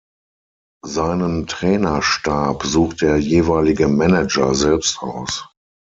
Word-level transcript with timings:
Seinen 0.87 1.45
Trainerstab 1.45 2.63
sucht 2.63 3.03
der 3.03 3.17
jeweilige 3.17 3.87
Manager 3.87 4.55
selbst 4.55 4.97
aus. 5.03 5.47